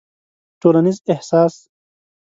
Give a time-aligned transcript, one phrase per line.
[0.61, 1.55] ټولنيز احساس